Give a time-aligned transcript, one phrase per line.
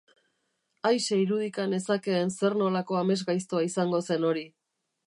[0.91, 4.49] Aise irudika nezakeen zer-nolako amesgaiztoa izango zen hori.